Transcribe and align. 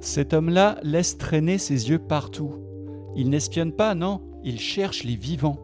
Cet 0.00 0.32
homme-là 0.32 0.78
laisse 0.82 1.18
traîner 1.18 1.58
ses 1.58 1.90
yeux 1.90 1.98
partout. 1.98 2.54
Il 3.16 3.30
n'espionne 3.30 3.72
pas, 3.72 3.94
non, 3.94 4.20
il 4.44 4.60
cherche 4.60 5.02
les 5.04 5.16
vivants. 5.16 5.58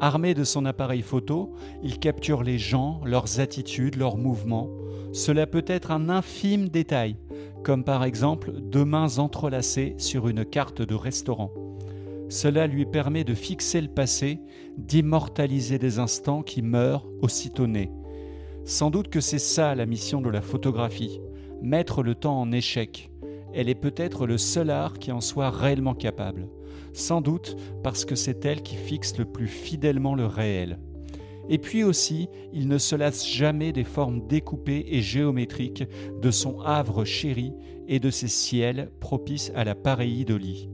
Armé 0.00 0.34
de 0.34 0.44
son 0.44 0.64
appareil 0.64 1.02
photo, 1.02 1.52
il 1.82 1.98
capture 1.98 2.42
les 2.42 2.58
gens, 2.58 3.00
leurs 3.04 3.40
attitudes, 3.40 3.96
leurs 3.96 4.16
mouvements. 4.16 4.70
Cela 5.12 5.46
peut 5.46 5.64
être 5.66 5.90
un 5.90 6.08
infime 6.08 6.68
détail, 6.68 7.16
comme 7.64 7.84
par 7.84 8.04
exemple 8.04 8.52
deux 8.52 8.84
mains 8.84 9.18
entrelacées 9.18 9.94
sur 9.98 10.28
une 10.28 10.44
carte 10.44 10.82
de 10.82 10.94
restaurant. 10.94 11.52
Cela 12.28 12.66
lui 12.66 12.86
permet 12.86 13.24
de 13.24 13.34
fixer 13.34 13.80
le 13.80 13.88
passé, 13.88 14.40
d'immortaliser 14.76 15.78
des 15.78 15.98
instants 15.98 16.42
qui 16.42 16.60
meurent 16.60 17.06
aussitôt 17.22 17.66
nés. 17.66 17.90
Sans 18.64 18.90
doute 18.90 19.08
que 19.08 19.20
c'est 19.20 19.38
ça 19.38 19.74
la 19.74 19.86
mission 19.86 20.20
de 20.20 20.28
la 20.28 20.42
photographie, 20.42 21.20
mettre 21.62 22.02
le 22.02 22.14
temps 22.14 22.40
en 22.40 22.52
échec. 22.52 23.10
Elle 23.56 23.68
est 23.68 23.74
peut-être 23.74 24.26
le 24.26 24.38
seul 24.38 24.70
art 24.70 24.98
qui 24.98 25.10
en 25.10 25.20
soit 25.20 25.50
réellement 25.50 25.94
capable 25.94 26.46
sans 26.96 27.20
doute 27.20 27.56
parce 27.82 28.04
que 28.04 28.14
c'est 28.14 28.44
elle 28.44 28.62
qui 28.62 28.76
fixe 28.76 29.16
le 29.18 29.26
plus 29.26 29.48
fidèlement 29.48 30.14
le 30.14 30.26
réel. 30.26 30.78
Et 31.48 31.58
puis 31.58 31.84
aussi, 31.84 32.28
il 32.52 32.66
ne 32.66 32.78
se 32.78 32.96
lasse 32.96 33.28
jamais 33.28 33.72
des 33.72 33.84
formes 33.84 34.26
découpées 34.26 34.84
et 34.88 35.00
géométriques 35.00 35.84
de 36.20 36.30
son 36.30 36.60
havre 36.60 37.04
chéri 37.04 37.52
et 37.86 38.00
de 38.00 38.10
ses 38.10 38.28
ciels 38.28 38.90
propices 38.98 39.52
à 39.54 39.62
la 39.62 39.76
pareidolie. 39.76 40.68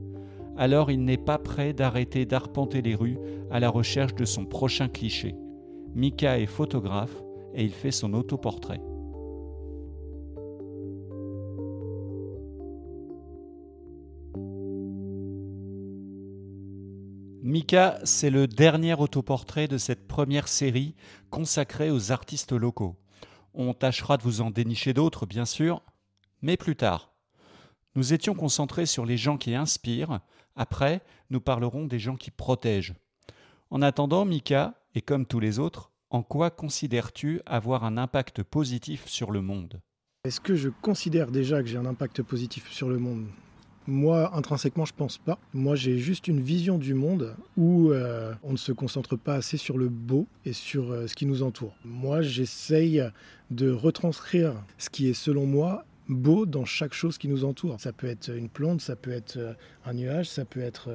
Alors 0.56 0.90
il 0.90 1.04
n'est 1.04 1.18
pas 1.18 1.38
prêt 1.38 1.72
d'arrêter 1.72 2.24
d'arpenter 2.24 2.80
les 2.80 2.94
rues 2.94 3.18
à 3.50 3.60
la 3.60 3.68
recherche 3.68 4.14
de 4.14 4.24
son 4.24 4.46
prochain 4.46 4.88
cliché. 4.88 5.34
Mika 5.94 6.38
est 6.38 6.46
photographe 6.46 7.22
et 7.54 7.64
il 7.64 7.72
fait 7.72 7.90
son 7.90 8.14
autoportrait. 8.14 8.80
Mika, 17.44 17.98
c'est 18.04 18.30
le 18.30 18.46
dernier 18.46 18.94
autoportrait 18.94 19.66
de 19.66 19.76
cette 19.76 20.06
première 20.06 20.46
série 20.46 20.94
consacrée 21.28 21.90
aux 21.90 22.12
artistes 22.12 22.52
locaux. 22.52 22.96
On 23.52 23.74
tâchera 23.74 24.16
de 24.16 24.22
vous 24.22 24.42
en 24.42 24.52
dénicher 24.52 24.92
d'autres, 24.94 25.26
bien 25.26 25.44
sûr, 25.44 25.82
mais 26.40 26.56
plus 26.56 26.76
tard. 26.76 27.12
Nous 27.96 28.12
étions 28.12 28.34
concentrés 28.34 28.86
sur 28.86 29.04
les 29.04 29.16
gens 29.16 29.38
qui 29.38 29.56
inspirent, 29.56 30.20
après, 30.54 31.02
nous 31.30 31.40
parlerons 31.40 31.86
des 31.86 31.98
gens 31.98 32.14
qui 32.14 32.30
protègent. 32.30 32.94
En 33.70 33.82
attendant, 33.82 34.24
Mika, 34.24 34.74
et 34.94 35.02
comme 35.02 35.26
tous 35.26 35.40
les 35.40 35.58
autres, 35.58 35.90
en 36.10 36.22
quoi 36.22 36.50
considères-tu 36.50 37.40
avoir 37.44 37.82
un 37.82 37.96
impact 37.96 38.44
positif 38.44 39.08
sur 39.08 39.32
le 39.32 39.42
monde? 39.42 39.80
Est-ce 40.22 40.40
que 40.40 40.54
je 40.54 40.68
considère 40.68 41.32
déjà 41.32 41.60
que 41.60 41.68
j'ai 41.68 41.78
un 41.78 41.86
impact 41.86 42.22
positif 42.22 42.70
sur 42.70 42.88
le 42.88 42.98
monde? 42.98 43.26
Moi, 43.86 44.36
intrinsèquement, 44.36 44.84
je 44.84 44.92
pense 44.94 45.18
pas. 45.18 45.38
Moi, 45.54 45.74
j'ai 45.74 45.98
juste 45.98 46.28
une 46.28 46.40
vision 46.40 46.78
du 46.78 46.94
monde 46.94 47.34
où 47.56 47.90
euh, 47.90 48.32
on 48.42 48.52
ne 48.52 48.56
se 48.56 48.72
concentre 48.72 49.16
pas 49.16 49.34
assez 49.34 49.56
sur 49.56 49.76
le 49.78 49.88
beau 49.88 50.26
et 50.44 50.52
sur 50.52 50.90
euh, 50.92 51.06
ce 51.06 51.14
qui 51.14 51.26
nous 51.26 51.42
entoure. 51.42 51.74
Moi, 51.84 52.22
j'essaye 52.22 53.02
de 53.50 53.70
retranscrire 53.70 54.54
ce 54.78 54.88
qui 54.88 55.08
est, 55.08 55.14
selon 55.14 55.46
moi, 55.46 55.84
beau 56.08 56.46
dans 56.46 56.64
chaque 56.64 56.94
chose 56.94 57.18
qui 57.18 57.28
nous 57.28 57.44
entoure. 57.44 57.80
Ça 57.80 57.92
peut 57.92 58.06
être 58.06 58.30
une 58.30 58.48
plante, 58.48 58.80
ça 58.80 58.94
peut 58.94 59.10
être 59.12 59.38
euh, 59.38 59.52
un 59.84 59.94
nuage, 59.94 60.28
ça 60.28 60.44
peut 60.44 60.60
être 60.60 60.90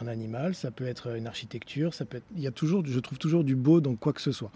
un 0.00 0.06
animal, 0.06 0.54
ça 0.54 0.70
peut 0.70 0.86
être 0.86 1.16
une 1.16 1.26
architecture, 1.26 1.94
ça 1.94 2.04
peut. 2.04 2.20
Il 2.36 2.42
y 2.42 2.46
a 2.46 2.52
toujours, 2.52 2.84
je 2.84 3.00
trouve 3.00 3.18
toujours 3.18 3.44
du 3.44 3.56
beau 3.56 3.80
dans 3.80 3.94
quoi 3.94 4.12
que 4.12 4.20
ce 4.20 4.32
soit. 4.32 4.52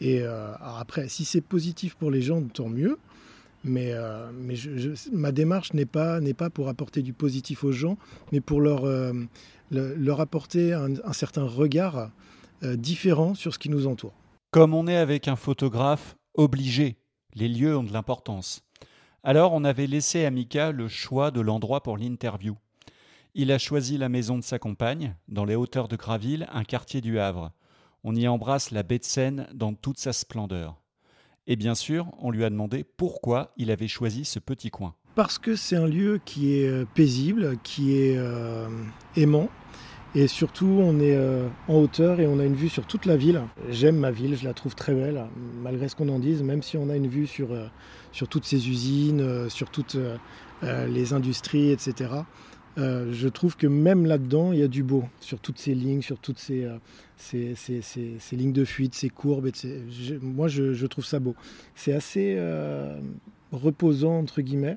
Et 0.00 0.22
après, 0.60 1.08
si 1.08 1.24
c'est 1.24 1.40
positif 1.40 1.94
pour 1.94 2.10
les 2.10 2.20
gens, 2.20 2.42
tant 2.42 2.68
mieux. 2.68 2.98
Mais, 3.66 3.90
euh, 3.92 4.30
ma 5.12 5.32
démarche 5.32 5.72
n'est 5.74 5.84
pas, 5.86 6.20
pour 6.54 6.68
apporter 6.68 7.02
du 7.02 7.12
positif 7.12 7.64
aux 7.64 7.72
gens, 7.72 7.98
mais 8.32 8.40
pour 8.40 8.60
leur, 8.60 8.84
euh, 8.84 9.12
apporter 10.18 10.72
un, 10.72 11.12
certain 11.12 11.44
regard 11.44 12.10
euh, 12.62 12.76
différent 12.76 13.34
sur 13.34 13.52
ce 13.52 13.58
qui 13.58 13.68
nous 13.68 13.86
entoure. 13.86 14.14
Comme 14.52 14.72
on 14.72 14.86
est 14.86 14.96
avec 14.96 15.26
un 15.26 15.36
photographe 15.36 16.16
obligé, 16.34 16.96
les 17.34 17.48
lieux 17.48 17.76
ont 17.76 17.82
de 17.82 17.92
l'importance. 17.92 18.62
Alors 19.24 19.52
on 19.52 19.64
avait 19.64 19.88
laissé 19.88 20.24
à 20.24 20.30
Mika 20.30 20.70
le 20.70 20.86
choix 20.86 21.32
de 21.32 21.40
l'endroit 21.40 21.82
pour 21.82 21.98
l'interview. 21.98 22.56
Il 23.34 23.50
a 23.50 23.58
choisi 23.58 23.98
la 23.98 24.08
maison 24.08 24.38
de 24.38 24.44
sa 24.44 24.58
compagne, 24.60 25.16
dans 25.28 25.44
les 25.44 25.56
hauteurs 25.56 25.88
de 25.88 25.96
Graville, 25.96 26.46
un 26.52 26.64
quartier 26.64 27.00
du 27.00 27.18
Havre. 27.18 27.50
On 28.04 28.14
y 28.14 28.28
embrasse 28.28 28.70
la 28.70 28.84
baie 28.84 29.00
de 29.00 29.04
Seine 29.04 29.48
dans 29.52 29.74
toute 29.74 29.98
sa 29.98 30.12
splendeur. 30.12 30.80
Et 31.48 31.56
bien 31.56 31.74
sûr, 31.74 32.08
on 32.18 32.30
lui 32.30 32.44
a 32.44 32.50
demandé 32.50 32.84
pourquoi 32.96 33.52
il 33.56 33.70
avait 33.70 33.88
choisi 33.88 34.24
ce 34.24 34.38
petit 34.40 34.70
coin. 34.70 34.94
Parce 35.14 35.38
que 35.38 35.54
c'est 35.54 35.76
un 35.76 35.86
lieu 35.86 36.20
qui 36.24 36.58
est 36.58 36.68
euh, 36.68 36.84
paisible, 36.94 37.56
qui 37.62 37.96
est 37.96 38.16
euh, 38.18 38.68
aimant. 39.16 39.48
Et 40.14 40.26
surtout, 40.26 40.66
on 40.66 40.98
est 40.98 41.14
euh, 41.14 41.46
en 41.68 41.76
hauteur 41.76 42.20
et 42.20 42.26
on 42.26 42.40
a 42.40 42.44
une 42.44 42.54
vue 42.54 42.68
sur 42.68 42.86
toute 42.86 43.06
la 43.06 43.16
ville. 43.16 43.42
J'aime 43.70 43.96
ma 43.96 44.10
ville, 44.10 44.36
je 44.36 44.44
la 44.44 44.54
trouve 44.54 44.74
très 44.74 44.92
belle, 44.92 45.24
malgré 45.62 45.88
ce 45.88 45.94
qu'on 45.94 46.08
en 46.08 46.18
dise, 46.18 46.42
même 46.42 46.62
si 46.62 46.76
on 46.76 46.90
a 46.90 46.96
une 46.96 47.06
vue 47.06 47.26
sur, 47.26 47.48
sur 48.12 48.26
toutes 48.26 48.44
ces 48.44 48.68
usines, 48.68 49.48
sur 49.50 49.70
toutes 49.70 49.98
les 50.62 51.12
industries, 51.12 51.70
etc. 51.70 52.08
Euh, 52.78 53.12
je 53.12 53.28
trouve 53.28 53.56
que 53.56 53.66
même 53.66 54.04
là-dedans, 54.06 54.52
il 54.52 54.58
y 54.58 54.62
a 54.62 54.68
du 54.68 54.82
beau, 54.82 55.04
sur 55.20 55.38
toutes 55.40 55.58
ces 55.58 55.74
lignes, 55.74 56.02
sur 56.02 56.18
toutes 56.18 56.38
ces, 56.38 56.64
euh, 56.64 57.54
lignes 58.32 58.52
de 58.52 58.64
fuite, 58.64 58.94
ces 58.94 59.08
courbes. 59.08 59.50
moi, 60.20 60.48
je, 60.48 60.86
trouve 60.86 61.04
ça 61.04 61.18
beau. 61.18 61.34
C'est 61.74 61.94
assez 61.94 62.34
euh, 62.36 63.00
reposant, 63.52 64.18
entre 64.18 64.42
guillemets, 64.42 64.76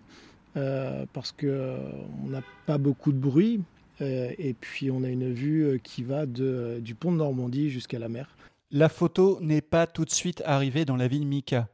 parce 1.14 1.32
qu'on 1.32 2.28
n'a 2.28 2.42
pas 2.66 2.78
beaucoup 2.78 3.12
de 3.12 3.18
bruit, 3.18 3.62
et 4.02 4.56
puis 4.60 4.92
on 4.92 5.04
a 5.04 5.10
une 5.10 5.34
vue 5.34 5.80
qui 5.84 6.04
va 6.04 6.26
de, 6.26 6.80
du 6.82 6.96
pont 6.96 7.12
de 7.12 7.18
Normandie 7.18 7.70
jusqu'à 7.70 8.00
la 8.00 8.10
mer. 8.10 8.36
La 8.72 8.88
photo 8.88 9.40
n'est 9.42 9.62
pas 9.62 9.88
tout 9.88 10.06
de 10.06 10.12
suite 10.12 10.44
arrivée 10.46 10.86
dans 10.86 10.96
la 10.96 11.08
ville 11.08 11.26
Mika. 11.26 11.70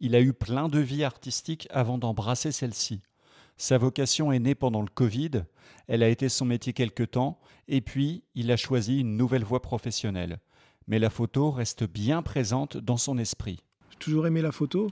Il 0.00 0.14
a 0.14 0.20
eu 0.20 0.32
plein 0.32 0.68
de 0.68 0.78
vies 0.78 1.04
artistiques 1.04 1.66
avant 1.70 1.98
d'embrasser 1.98 2.52
celle-ci. 2.52 3.00
Sa 3.58 3.78
vocation 3.78 4.32
est 4.32 4.38
née 4.38 4.54
pendant 4.54 4.82
le 4.82 4.88
Covid, 4.92 5.44
elle 5.88 6.02
a 6.02 6.08
été 6.08 6.28
son 6.28 6.44
métier 6.44 6.74
quelque 6.74 7.02
temps, 7.02 7.40
et 7.68 7.80
puis 7.80 8.22
il 8.34 8.52
a 8.52 8.56
choisi 8.56 9.00
une 9.00 9.16
nouvelle 9.16 9.44
voie 9.44 9.62
professionnelle. 9.62 10.40
Mais 10.88 10.98
la 10.98 11.10
photo 11.10 11.50
reste 11.50 11.84
bien 11.84 12.22
présente 12.22 12.76
dans 12.76 12.98
son 12.98 13.16
esprit. 13.18 13.60
J'ai 13.90 13.98
toujours 13.98 14.26
aimé 14.26 14.42
la 14.42 14.52
photo. 14.52 14.90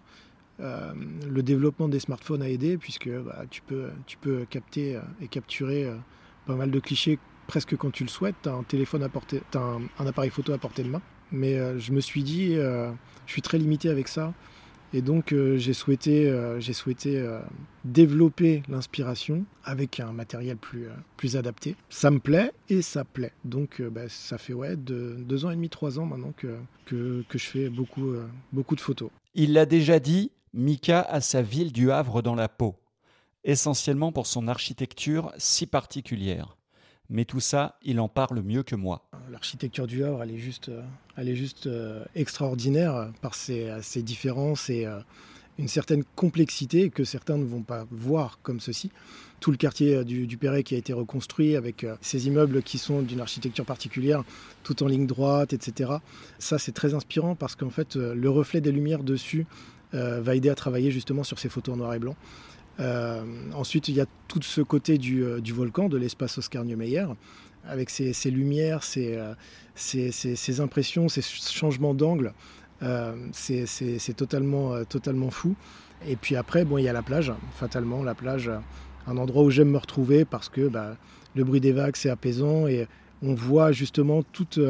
Euh, 0.61 0.93
le 1.29 1.43
développement 1.43 1.89
des 1.89 2.01
smartphones 2.01 2.43
a 2.43 2.49
aidé 2.49 2.79
puisque 2.79 3.11
bah, 3.11 3.43
tu, 3.51 3.61
peux, 3.61 4.47
capter 4.49 4.97
euh, 4.97 5.01
et 5.21 5.29
capturer 5.29 5.85
euh, 5.85 5.97
pas 6.47 6.55
mal 6.55 6.71
de 6.71 6.79
clichés 6.79 7.19
presque 7.47 7.77
quand 7.77 7.91
tu 7.91 8.03
le 8.03 8.09
souhaites. 8.09 8.37
Tu 8.43 8.49
as 8.49 8.55
un 8.55 8.63
téléphone 8.63 9.03
à 9.03 9.59
un, 9.59 10.07
appareil 10.07 10.31
photo 10.31 10.53
à 10.53 10.59
portée 10.59 10.85
de 10.85 10.89
main. 10.89 11.03
Mais 11.33 11.81
je 11.81 11.91
me 11.91 12.01
suis 12.01 12.23
dit, 12.23 12.55
je 12.55 12.93
suis 13.27 13.43
très 13.43 13.59
limité 13.59 13.89
avec 13.89 14.07
ça. 14.07 14.33
Et 14.95 15.03
donc 15.03 15.33
euh, 15.33 15.59
j'ai 15.59 15.73
souhaité, 15.73 16.29
euh, 16.29 16.61
souhaité 16.61 17.19
euh, 17.19 17.41
développer 17.85 18.63
l'inspiration 18.69 19.45
avec 19.65 19.99
un 19.99 20.13
matériel 20.13 20.57
plus, 20.57 21.37
adapté. 21.37 21.75
Ça 21.89 22.13
me 22.13 22.21
plaît 22.21 22.53
et 22.69 22.81
ça 22.81 23.05
plaît. 23.05 23.33
Donc 23.45 23.83
bah, 23.83 24.09
ça 24.09 24.39
fait 24.39 24.53
ouais, 24.53 24.77
de, 24.77 25.17
deux 25.19 25.45
ans 25.47 25.51
et 25.51 25.57
demi, 25.57 25.69
trois 25.69 25.99
ans 25.99 26.07
maintenant 26.07 26.33
que, 26.37 26.59
que, 26.85 27.25
que 27.29 27.39
je 27.39 27.47
fais 27.47 27.69
beaucoup, 27.71 28.15
beaucoup 28.53 28.77
de 28.77 28.81
photos. 28.81 29.11
Il 29.35 29.55
l'a 29.55 29.67
déjà 29.67 29.99
dit, 29.99 30.31
Mika 30.53 31.01
a 31.01 31.21
sa 31.21 31.43
ville 31.43 31.73
du 31.73 31.91
Havre 31.91 32.23
dans 32.23 32.37
la 32.37 32.49
peau, 32.49 32.77
essentiellement 33.43 34.13
pour 34.13 34.29
son 34.29 34.47
architecture 34.47 35.33
si 35.39 35.67
particulière. 35.67 36.57
Mais 37.11 37.25
tout 37.25 37.41
ça, 37.41 37.77
il 37.83 38.01
en 38.01 38.09
parle 38.09 38.41
mieux 38.43 38.63
que 38.63 38.75
moi. 38.75 39.05
L'architecture 39.31 39.87
du 39.87 40.05
Havre, 40.05 40.23
elle 40.23 40.31
est 40.31 40.39
juste, 40.39 40.71
euh, 40.71 40.83
elle 41.17 41.29
est 41.29 41.37
juste 41.37 41.67
euh, 41.67 42.05
extraordinaire 42.15 43.11
par 43.21 43.35
ses, 43.35 43.71
ses 43.83 44.03
différences 44.03 44.71
et 44.71 44.87
euh, 44.87 45.01
une 45.59 45.69
certaine 45.69 46.03
complexité 46.17 46.89
que 46.89 47.05
certains 47.05 47.37
ne 47.37 47.45
vont 47.45 47.63
pas 47.63 47.87
voir 47.91 48.39
comme 48.43 48.59
ceci. 48.59 48.91
Tout 49.41 49.51
le 49.51 49.59
quartier 49.59 50.03
du, 50.05 50.27
du 50.27 50.39
Perret 50.39 50.63
qui 50.63 50.75
a 50.75 50.79
été 50.79 50.95
reconstruit 50.95 51.57
avec 51.57 51.87
ces 52.01 52.27
immeubles 52.27 52.63
qui 52.63 52.79
sont 52.79 53.03
d'une 53.03 53.21
architecture 53.21 53.67
particulière, 53.67 54.25
tout 54.63 54.83
en 54.83 54.87
ligne 54.87 55.07
droite, 55.07 55.53
etc. 55.53 55.93
Ça, 56.39 56.59
c'est 56.59 56.73
très 56.73 56.95
inspirant 56.95 57.35
parce 57.35 57.55
qu'en 57.55 57.69
fait, 57.69 57.97
le 57.97 58.31
reflet 58.31 58.63
des 58.63 58.73
lumières 58.73 59.05
dessus 59.05 59.47
va 59.93 60.35
aider 60.35 60.49
à 60.49 60.55
travailler 60.55 60.91
justement 60.91 61.25
sur 61.25 61.39
ces 61.39 61.51
photos 61.51 61.75
en 61.75 61.77
noir 61.77 61.93
et 61.93 61.99
blanc. 61.99 62.17
Euh, 62.81 63.23
ensuite, 63.55 63.89
il 63.89 63.95
y 63.95 64.01
a 64.01 64.07
tout 64.29 64.43
ce 64.43 64.61
côté 64.61 64.99
du, 64.99 65.25
euh, 65.25 65.41
volcan, 65.53 65.89
de 65.89 65.97
l'espace 65.97 66.39
Oscar 66.39 66.65
Niemeyer, 66.65 67.07
avec 67.67 67.91
ses, 67.91 68.13
lumières, 68.31 68.81
euh, 68.97 69.35
ses, 69.75 70.61
impressions, 70.61 71.09
ses 71.09 71.23
changements 71.23 71.95
d'angle. 71.95 72.35
c'est 73.33 74.17
totalement, 74.17 74.85
totalement 74.85 75.31
fou. 75.31 75.55
Et 76.07 76.17
puis 76.17 76.37
après, 76.37 76.65
bon, 76.65 76.79
il 76.79 76.85
y 76.85 76.89
a 76.89 76.93
la 76.93 77.03
plage, 77.03 77.33
fatalement, 77.55 78.03
la 78.03 78.15
plage, 78.15 78.51
un 79.07 79.17
endroit 79.17 79.45
où 79.45 79.51
j'aime 79.51 79.71
me 79.71 79.79
retrouver 79.79 80.25
parce 80.25 80.49
que 80.49 80.69
bah, 80.69 80.97
le 81.35 81.45
bruit 81.45 81.61
des 81.61 81.73
vagues, 81.73 81.97
c'est 81.97 82.11
apaisant 82.11 82.67
et 82.67 82.87
on 83.23 83.35
voit 83.35 83.73
justement 83.73 84.23
toute, 84.23 84.61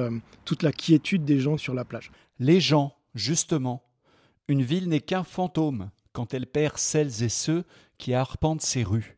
toute 0.44 0.62
la 0.62 0.70
quiétude 0.70 1.24
des 1.24 1.40
gens 1.40 1.56
sur 1.56 1.74
la 1.74 1.84
plage. 1.84 2.12
Les 2.38 2.60
gens, 2.60 2.94
justement. 3.14 3.82
Une 4.46 4.62
ville 4.62 4.88
n'est 4.88 5.00
qu'un 5.00 5.24
fantôme 5.24 5.90
quand 6.12 6.34
elle 6.34 6.46
perd 6.46 6.78
celles 6.78 7.22
et 7.22 7.28
ceux 7.28 7.64
qui 7.98 8.14
arpentent 8.14 8.62
ses 8.62 8.82
rues. 8.82 9.16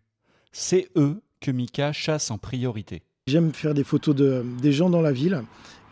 C'est 0.53 0.89
eux 0.97 1.23
que 1.41 1.51
Mika 1.51 1.93
chasse 1.93 2.31
en 2.31 2.39
priorité. 2.39 3.03
J'aime 3.27 3.53
faire 3.53 3.75
des 3.75 3.85
photos 3.85 4.15
de, 4.15 4.45
des 4.63 4.73
gens 4.73 4.89
dans 4.89 5.03
la 5.03 5.13
ville 5.13 5.43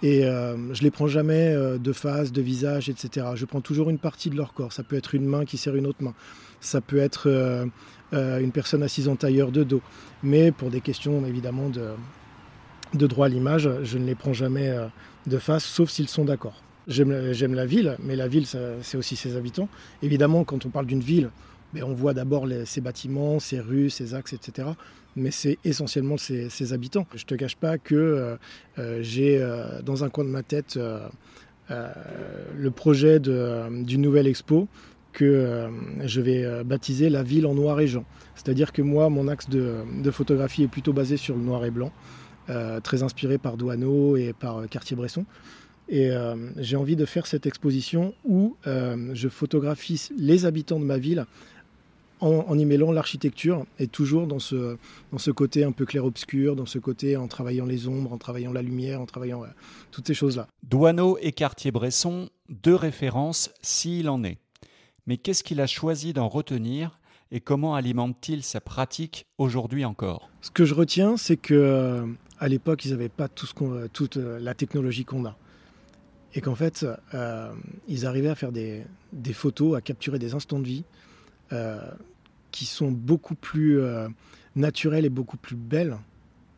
et 0.02 0.24
euh, 0.24 0.72
je 0.72 0.82
les 0.82 0.90
prends 0.90 1.06
jamais 1.06 1.54
euh, 1.54 1.78
de 1.78 1.92
face, 1.92 2.30
de 2.30 2.42
visage, 2.42 2.88
etc. 2.88 3.28
Je 3.34 3.44
prends 3.44 3.60
toujours 3.60 3.90
une 3.90 3.98
partie 3.98 4.30
de 4.30 4.36
leur 4.36 4.52
corps. 4.52 4.72
Ça 4.72 4.82
peut 4.82 4.96
être 4.96 5.14
une 5.14 5.26
main 5.26 5.44
qui 5.44 5.56
serre 5.56 5.76
une 5.76 5.86
autre 5.86 6.02
main. 6.02 6.14
Ça 6.60 6.80
peut 6.80 6.98
être 6.98 7.28
euh, 7.28 7.66
une 8.12 8.52
personne 8.52 8.82
assise 8.82 9.08
en 9.08 9.16
tailleur 9.16 9.50
de 9.50 9.64
dos. 9.64 9.82
Mais 10.22 10.52
pour 10.52 10.70
des 10.70 10.80
questions 10.80 11.24
évidemment 11.26 11.70
de, 11.70 11.88
de 12.92 13.06
droit 13.06 13.26
à 13.26 13.28
l'image, 13.28 13.68
je 13.82 13.98
ne 13.98 14.06
les 14.06 14.14
prends 14.14 14.32
jamais 14.32 14.72
de 15.26 15.38
face, 15.38 15.64
sauf 15.64 15.90
s'ils 15.90 16.08
sont 16.08 16.24
d'accord. 16.24 16.62
J'aime 16.86 17.54
la 17.54 17.66
ville, 17.66 17.96
mais 18.02 18.14
la 18.14 18.28
ville, 18.28 18.46
c'est 18.46 18.96
aussi 18.96 19.16
ses 19.16 19.36
habitants. 19.36 19.68
Évidemment, 20.02 20.44
quand 20.44 20.66
on 20.66 20.68
parle 20.68 20.86
d'une 20.86 21.00
ville, 21.00 21.30
ben, 21.74 21.82
on 21.82 21.92
voit 21.92 22.14
d'abord 22.14 22.46
ses 22.64 22.80
bâtiments, 22.80 23.40
ses 23.40 23.58
rues, 23.58 23.90
ses 23.90 24.14
axes, 24.14 24.32
etc. 24.32 24.68
Mais 25.16 25.32
c'est 25.32 25.58
essentiellement 25.64 26.16
ses, 26.16 26.72
habitants. 26.72 27.06
Je 27.14 27.24
ne 27.24 27.26
te 27.26 27.34
cache 27.34 27.56
pas 27.56 27.78
que 27.78 27.94
euh, 27.94 28.36
euh, 28.78 28.98
j'ai 29.02 29.38
euh, 29.40 29.82
dans 29.82 30.04
un 30.04 30.08
coin 30.08 30.24
de 30.24 30.30
ma 30.30 30.42
tête 30.42 30.78
le 31.68 32.70
projet 32.70 33.18
d'une 33.18 34.02
nouvelle 34.02 34.28
expo 34.28 34.68
que 35.12 35.68
je 36.04 36.20
vais 36.20 36.64
baptiser 36.64 37.08
la 37.08 37.22
ville 37.22 37.46
en 37.46 37.54
noir 37.54 37.80
et 37.80 37.86
blanc. 37.86 38.04
C'est-à-dire 38.34 38.72
que 38.72 38.82
moi, 38.82 39.08
mon 39.08 39.28
axe 39.28 39.48
de, 39.48 40.10
photographie 40.10 40.64
est 40.64 40.68
plutôt 40.68 40.92
basé 40.92 41.16
sur 41.16 41.34
le 41.36 41.42
noir 41.42 41.64
et 41.64 41.70
blanc, 41.70 41.90
très 42.82 43.02
inspiré 43.02 43.38
par 43.38 43.56
Douaneau 43.56 44.16
et 44.16 44.34
par 44.34 44.68
Cartier-Bresson. 44.68 45.24
Et 45.88 46.10
j'ai 46.58 46.76
envie 46.76 46.96
de 46.96 47.06
faire 47.06 47.26
cette 47.26 47.46
exposition 47.46 48.12
où 48.24 48.56
je 48.66 49.28
photographie 49.28 50.08
les 50.18 50.44
habitants 50.44 50.78
de 50.78 50.84
ma 50.84 50.98
ville 50.98 51.24
en, 52.20 52.58
y 52.58 52.64
mêlant 52.64 52.92
l'architecture 52.92 53.66
et 53.78 53.86
toujours 53.86 54.26
dans 54.26 54.38
ce, 54.38 54.76
dans 55.12 55.18
ce 55.18 55.30
côté 55.30 55.64
un 55.64 55.72
peu 55.72 55.84
clair-obscur, 55.84 56.56
dans 56.56 56.66
ce 56.66 56.78
côté 56.78 57.16
en 57.16 57.28
travaillant 57.28 57.66
les 57.66 57.88
ombres, 57.88 58.12
en 58.12 58.18
travaillant 58.18 58.52
la 58.52 58.62
lumière, 58.62 59.00
en 59.00 59.06
travaillant 59.06 59.44
euh, 59.44 59.48
toutes 59.90 60.06
ces 60.06 60.14
choses-là. 60.14 60.48
Douaneau 60.62 61.18
et 61.20 61.32
Cartier-Bresson, 61.32 62.30
deux 62.48 62.74
références 62.74 63.50
s'il 63.62 64.08
en 64.08 64.24
est. 64.24 64.38
Mais 65.06 65.18
qu'est-ce 65.18 65.44
qu'il 65.44 65.60
a 65.60 65.66
choisi 65.66 66.12
d'en 66.12 66.28
retenir 66.28 66.98
et 67.30 67.40
comment 67.40 67.74
alimente-t-il 67.74 68.42
sa 68.42 68.60
pratique 68.60 69.26
aujourd'hui 69.38 69.84
encore? 69.84 70.30
Ce 70.40 70.50
que 70.50 70.64
je 70.64 70.74
retiens, 70.74 71.16
c'est 71.16 71.36
que 71.36 72.06
à 72.38 72.48
l'époque, 72.48 72.84
ils 72.84 72.90
n'avaient 72.90 73.08
pas 73.08 73.28
tout 73.28 73.46
ce 73.46 73.86
toute 73.88 74.16
la 74.16 74.54
technologie 74.54 75.04
qu'on 75.04 75.24
a 75.24 75.36
et 76.34 76.40
qu'en 76.40 76.54
fait, 76.54 76.84
euh, 77.14 77.52
ils 77.88 78.06
arrivaient 78.06 78.28
à 78.28 78.34
faire 78.34 78.52
des, 78.52 78.84
photos, 79.32 79.76
à 79.76 79.80
capturer 79.80 80.18
des 80.18 80.34
instants 80.34 80.58
de 80.58 80.66
vie 80.66 80.84
euh, 80.84 80.94
qui 82.50 82.66
sont 82.66 82.90
beaucoup 82.90 83.34
plus 83.34 83.80
euh, 83.80 84.08
naturelles 84.56 85.04
et 85.04 85.10
beaucoup 85.10 85.36
plus 85.36 85.56
belles 85.56 85.98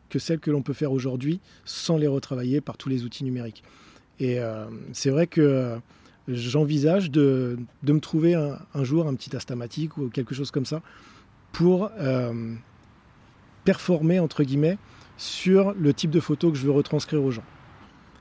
que 0.09 0.19
celles 0.19 0.39
que 0.39 0.51
l'on 0.51 0.61
peut 0.61 0.73
faire 0.73 0.91
aujourd'hui 0.91 1.39
sans 1.65 1.97
les 1.97 2.07
retravailler 2.07 2.61
par 2.61 2.77
tous 2.77 2.89
les 2.89 3.03
outils 3.03 3.23
numériques. 3.23 3.63
Et 4.19 4.39
c'est 4.93 5.11
vrai 5.11 5.27
que 5.27 5.77
j'envisage 6.27 7.11
de, 7.11 7.59
me 7.83 7.99
trouver 7.99 8.33
un, 8.33 8.83
jour 8.83 9.07
un 9.07 9.13
petit 9.13 9.35
astamatique 9.35 9.95
ou 9.97 10.09
quelque 10.09 10.33
chose 10.33 10.49
comme 10.49 10.65
ça 10.65 10.81
pour 11.51 11.91
performer, 13.67 14.19
entre 14.21 14.43
guillemets, 14.43 14.77
sur 15.17 15.73
le 15.73 15.93
type 15.93 16.09
de 16.09 16.21
photo 16.21 16.51
que 16.51 16.57
je 16.57 16.65
veux 16.65 16.71
retranscrire 16.71 17.21
aux 17.21 17.31
gens. 17.31 17.43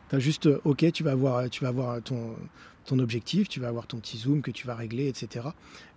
Tu 0.09 0.17
as 0.17 0.19
juste, 0.19 0.47
euh, 0.47 0.61
ok, 0.65 0.91
tu 0.93 1.05
vas 1.05 1.13
avoir, 1.13 1.49
tu 1.51 1.63
vas 1.63 1.69
avoir 1.69 2.03
ton, 2.03 2.35
ton 2.87 2.99
objectif, 2.99 3.49
tu 3.49 3.61
vas 3.61 3.69
avoir 3.69 3.87
ton 3.87 3.99
petit 3.99 4.19
zoom 4.19 4.43
que 4.43 4.51
tu 4.51 4.67
vas 4.67 4.75
régler, 4.75 5.09
etc. 5.09 5.49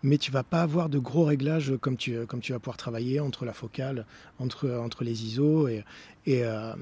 Mais 0.04 0.18
tu 0.18 0.32
vas 0.32 0.44
pas 0.44 0.62
avoir 0.62 0.90
de 0.90 1.00
gros 1.00 1.26
réglages 1.26 1.74
comme 1.80 1.98
tu, 1.98 2.26
comme 2.26 2.42
tu 2.42 2.52
vas 2.52 2.60
pouvoir 2.60 2.78
travailler 2.78 3.20
entre 3.20 3.46
la 3.46 3.54
focale, 3.54 4.06
entre, 4.40 4.70
entre 4.70 5.04
les 5.04 5.24
ISO 5.26 5.68
et, 5.68 5.84
et, 6.26 6.44
euh, 6.44 6.74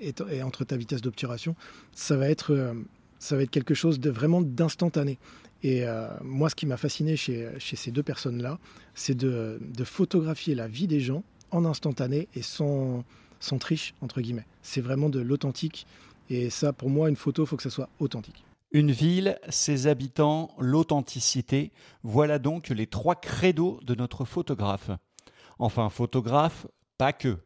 et, 0.00 0.42
entre 0.42 0.64
ta 0.64 0.76
vitesse 0.76 1.00
d'obturation. 1.00 1.56
Ça 1.92 2.16
va 2.16 2.28
être, 2.28 2.52
euh, 2.52 2.74
ça 3.18 3.36
va 3.36 3.42
être 3.42 3.50
quelque 3.50 3.74
chose 3.74 3.98
de 3.98 4.10
vraiment 4.10 4.42
d'instantané. 4.42 5.18
Et 5.66 5.86
moi, 6.22 6.50
ce 6.50 6.54
qui 6.54 6.66
m'a 6.66 6.76
fasciné 6.76 7.16
chez, 7.16 7.48
chez 7.58 7.74
ces 7.74 7.90
deux 7.90 8.02
personnes-là, 8.02 8.58
c'est 8.94 9.14
de, 9.14 9.58
de 9.62 9.84
photographier 9.84 10.54
la 10.54 10.68
vie 10.68 10.86
des 10.86 11.00
gens 11.00 11.24
en 11.52 11.64
instantané 11.64 12.28
et 12.34 12.42
sans, 12.42 13.02
sans 13.40 13.56
triche, 13.56 13.94
entre 14.02 14.20
guillemets. 14.20 14.44
C'est 14.60 14.82
vraiment 14.82 15.08
de 15.08 15.20
l'authentique 15.20 15.86
et 16.30 16.50
ça, 16.50 16.72
pour 16.72 16.90
moi, 16.90 17.08
une 17.08 17.16
photo, 17.16 17.44
il 17.44 17.46
faut 17.46 17.56
que 17.56 17.62
ça 17.62 17.70
soit 17.70 17.88
authentique. 17.98 18.44
Une 18.74 18.90
ville, 18.90 19.38
ses 19.50 19.86
habitants, 19.86 20.50
l'authenticité, 20.58 21.70
voilà 22.02 22.40
donc 22.40 22.70
les 22.70 22.88
trois 22.88 23.14
credos 23.14 23.78
de 23.84 23.94
notre 23.94 24.24
photographe. 24.24 24.90
Enfin, 25.60 25.88
photographe, 25.90 26.66
pas 26.98 27.12
que. 27.12 27.38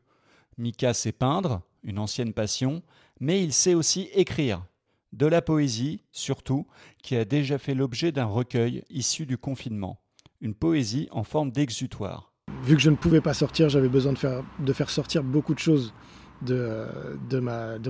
Mika 0.57 0.95
sait 0.95 1.13
peindre, 1.13 1.61
une 1.85 1.99
ancienne 1.99 2.33
passion, 2.33 2.83
mais 3.21 3.45
il 3.45 3.53
sait 3.53 3.75
aussi 3.75 4.09
écrire. 4.15 4.65
De 5.13 5.27
la 5.27 5.43
poésie, 5.43 6.01
surtout, 6.13 6.67
qui 7.03 7.15
a 7.15 7.27
déjà 7.27 7.59
fait 7.59 7.75
l'objet 7.75 8.11
d'un 8.11 8.25
recueil 8.25 8.83
issu 8.89 9.27
du 9.27 9.37
confinement. 9.37 10.01
Une 10.41 10.55
poésie 10.55 11.09
en 11.11 11.25
forme 11.25 11.53
d'exutoire. 11.53 12.33
Vu 12.63 12.75
que 12.75 12.81
je 12.81 12.89
ne 12.89 12.97
pouvais 12.97 13.21
pas 13.21 13.35
sortir, 13.35 13.69
j'avais 13.69 13.91
besoin 13.91 14.15
de 14.15 14.73
faire, 14.73 14.89
sortir 14.89 15.23
beaucoup 15.23 15.53
de 15.53 15.59
choses 15.59 15.93
de 16.41 17.39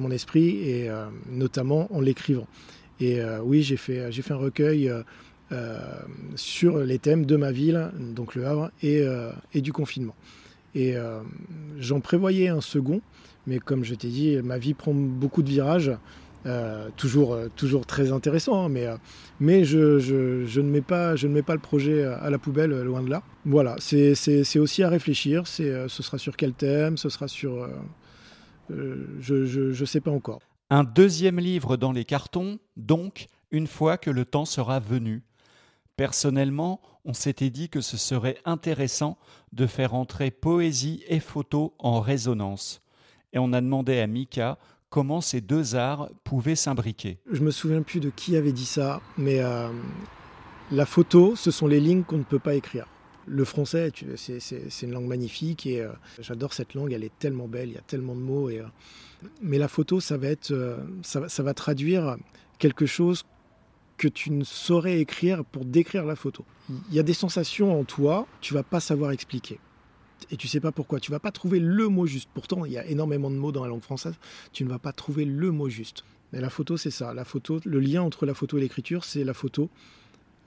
mon 0.00 0.10
esprit, 0.10 0.56
et 0.68 0.90
euh, 0.90 1.08
notamment 1.28 1.86
en 1.94 2.00
l'écrivant. 2.00 2.48
Et 3.00 3.20
euh, 3.20 3.40
oui, 3.42 3.62
j'ai 3.62 3.76
fait, 3.76 4.00
un 4.30 4.36
recueil 4.36 4.92
euh, 5.52 5.82
sur 6.36 6.78
les 6.78 6.98
thèmes 6.98 7.26
de 7.26 7.36
ma 7.36 7.52
ville, 7.52 7.90
donc 7.98 8.34
le 8.34 8.46
Havre, 8.46 8.70
et, 8.82 9.60
du 9.60 9.72
confinement. 9.72 10.14
Et 10.74 10.94
j'en 11.78 12.00
prévoyais 12.00 12.48
un 12.48 12.60
second, 12.60 13.00
mais 13.46 13.58
comme 13.58 13.84
je 13.84 13.94
t'ai 13.94 14.08
dit, 14.08 14.36
ma 14.42 14.58
vie 14.58 14.74
prend 14.74 14.92
beaucoup 14.92 15.42
de 15.42 15.48
virages. 15.48 15.92
toujours, 16.96 17.36
très 17.86 18.12
intéressant, 18.12 18.66
hein, 18.66 18.88
mais, 19.40 19.64
je, 19.64 20.60
ne 20.60 20.68
mets 20.68 20.82
pas, 20.82 21.16
je 21.16 21.26
ne 21.26 21.32
mets 21.32 21.42
pas 21.42 21.54
le 21.54 21.60
projet 21.60 22.04
à 22.04 22.30
la 22.30 22.38
poubelle, 22.38 22.82
loin 22.82 23.02
de 23.02 23.10
là. 23.10 23.22
Voilà, 23.44 23.76
c'est 23.78 24.58
aussi 24.58 24.82
à 24.82 24.88
réfléchir. 24.88 25.46
Ce 25.46 25.88
sera 25.88 26.18
sur 26.18 26.36
quel 26.36 26.52
thème, 26.52 26.96
ce 26.96 27.08
sera 27.08 27.26
sur, 27.26 27.66
euh, 28.70 28.96
je 29.20 29.80
ne 29.80 29.86
sais 29.86 30.00
pas 30.00 30.10
encore. 30.10 30.40
Un 30.70 30.84
deuxième 30.84 31.40
livre 31.40 31.78
dans 31.78 31.92
les 31.92 32.04
cartons, 32.04 32.58
donc, 32.76 33.26
une 33.50 33.66
fois 33.66 33.96
que 33.96 34.10
le 34.10 34.26
temps 34.26 34.44
sera 34.44 34.80
venu. 34.80 35.22
Personnellement, 35.96 36.82
on 37.06 37.14
s'était 37.14 37.48
dit 37.48 37.70
que 37.70 37.80
ce 37.80 37.96
serait 37.96 38.36
intéressant 38.44 39.16
de 39.52 39.66
faire 39.66 39.94
entrer 39.94 40.30
poésie 40.30 41.02
et 41.08 41.20
photo 41.20 41.74
en 41.78 42.00
résonance. 42.00 42.82
Et 43.32 43.38
on 43.38 43.54
a 43.54 43.62
demandé 43.62 43.98
à 43.98 44.06
Mika 44.06 44.58
comment 44.90 45.22
ces 45.22 45.40
deux 45.40 45.74
arts 45.74 46.10
pouvaient 46.22 46.54
s'imbriquer. 46.54 47.18
Je 47.32 47.40
me 47.40 47.50
souviens 47.50 47.80
plus 47.80 48.00
de 48.00 48.10
qui 48.10 48.36
avait 48.36 48.52
dit 48.52 48.66
ça, 48.66 49.00
mais 49.16 49.40
euh, 49.40 49.70
la 50.70 50.84
photo, 50.84 51.34
ce 51.34 51.50
sont 51.50 51.66
les 51.66 51.80
lignes 51.80 52.04
qu'on 52.04 52.18
ne 52.18 52.24
peut 52.24 52.38
pas 52.38 52.54
écrire. 52.54 52.86
Le 53.28 53.44
français, 53.44 53.92
c'est 54.16 54.86
une 54.86 54.92
langue 54.92 55.06
magnifique 55.06 55.66
et 55.66 55.82
euh, 55.82 55.90
j'adore 56.18 56.52
cette 56.52 56.74
langue, 56.74 56.92
elle 56.92 57.04
est 57.04 57.16
tellement 57.18 57.46
belle, 57.46 57.68
il 57.68 57.74
y 57.74 57.78
a 57.78 57.82
tellement 57.82 58.14
de 58.14 58.20
mots. 58.20 58.48
Euh, 58.48 58.64
mais 59.42 59.58
la 59.58 59.68
photo, 59.68 60.00
ça 60.00 60.16
va, 60.16 60.28
être, 60.28 60.50
euh, 60.52 60.78
ça, 61.02 61.42
va 61.42 61.54
traduire 61.54 62.16
quelque 62.58 62.86
chose 62.86 63.24
que 63.96 64.08
tu 64.08 64.30
ne 64.30 64.44
saurais 64.44 65.00
écrire 65.00 65.44
pour 65.44 65.64
décrire 65.64 66.04
la 66.04 66.16
photo. 66.16 66.44
Il 66.68 66.94
y 66.94 67.00
a 67.00 67.02
des 67.02 67.14
sensations 67.14 67.78
en 67.78 67.84
toi, 67.84 68.26
tu 68.40 68.54
vas 68.54 68.62
pas 68.62 68.80
savoir 68.80 69.10
expliquer. 69.10 69.58
Et 70.30 70.36
tu 70.36 70.48
sais 70.48 70.60
pas 70.60 70.72
pourquoi, 70.72 71.00
tu 71.00 71.10
vas 71.10 71.20
pas 71.20 71.30
trouver 71.30 71.58
le 71.58 71.88
mot 71.88 72.06
juste. 72.06 72.28
Pourtant, 72.32 72.64
il 72.64 72.72
y 72.72 72.78
a 72.78 72.86
énormément 72.86 73.30
de 73.30 73.36
mots 73.36 73.52
dans 73.52 73.62
la 73.62 73.68
langue 73.68 73.82
française, 73.82 74.14
tu 74.52 74.64
ne 74.64 74.68
vas 74.68 74.78
pas 74.78 74.92
trouver 74.92 75.24
le 75.24 75.50
mot 75.50 75.68
juste. 75.68 76.04
Mais 76.32 76.40
la 76.40 76.50
photo, 76.50 76.76
c'est 76.76 76.90
ça. 76.90 77.14
La 77.14 77.24
photo, 77.24 77.60
le 77.64 77.80
lien 77.80 78.02
entre 78.02 78.26
la 78.26 78.34
photo 78.34 78.58
et 78.58 78.60
l'écriture, 78.60 79.04
c'est 79.04 79.24
la 79.24 79.34
photo. 79.34 79.70